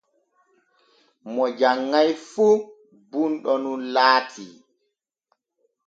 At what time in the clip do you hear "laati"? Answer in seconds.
3.93-4.45